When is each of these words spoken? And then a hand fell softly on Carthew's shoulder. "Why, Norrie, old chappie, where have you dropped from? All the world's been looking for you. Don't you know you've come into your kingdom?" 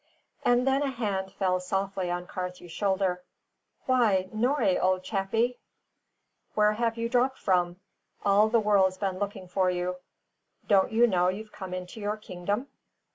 And 0.43 0.65
then 0.65 0.81
a 0.81 0.89
hand 0.89 1.31
fell 1.31 1.59
softly 1.59 2.09
on 2.09 2.25
Carthew's 2.25 2.71
shoulder. 2.71 3.21
"Why, 3.85 4.29
Norrie, 4.33 4.79
old 4.79 5.03
chappie, 5.03 5.59
where 6.55 6.73
have 6.73 6.97
you 6.97 7.07
dropped 7.07 7.37
from? 7.37 7.79
All 8.25 8.49
the 8.49 8.59
world's 8.59 8.97
been 8.97 9.19
looking 9.19 9.47
for 9.47 9.69
you. 9.69 9.97
Don't 10.67 10.91
you 10.91 11.05
know 11.05 11.27
you've 11.27 11.51
come 11.51 11.71
into 11.75 11.99
your 11.99 12.17
kingdom?" 12.17 12.67